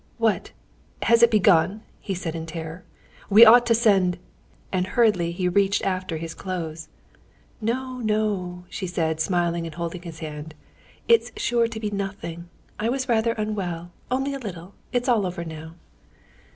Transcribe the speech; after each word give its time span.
"What? 0.17 0.51
has 1.03 1.21
it 1.21 1.29
begun?" 1.29 1.83
he 1.99 2.15
said 2.15 2.33
in 2.33 2.47
terror. 2.47 2.83
"We 3.29 3.45
ought 3.45 3.67
to 3.67 3.75
send...." 3.75 4.17
and 4.71 4.87
hurriedly 4.87 5.31
he 5.31 5.47
reached 5.47 5.85
after 5.85 6.17
his 6.17 6.33
clothes. 6.33 6.87
"No, 7.61 7.99
no," 7.99 8.63
she 8.67 8.87
said, 8.87 9.19
smiling 9.21 9.67
and 9.67 9.75
holding 9.75 10.01
his 10.01 10.17
hand. 10.17 10.55
"It's 11.07 11.31
sure 11.37 11.67
to 11.67 11.79
be 11.79 11.91
nothing. 11.91 12.49
I 12.79 12.89
was 12.89 13.07
rather 13.07 13.33
unwell, 13.33 13.91
only 14.09 14.33
a 14.33 14.39
little. 14.39 14.73
It's 14.91 15.07
all 15.07 15.23
over 15.23 15.45
now." 15.45 15.75